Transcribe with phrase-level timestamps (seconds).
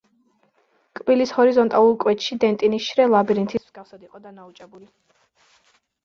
[0.99, 4.89] კბილის ჰორიზონტალურ კვეთში დენტინის შრე ლაბირინთის მსგავსად იყო დანაოჭებული.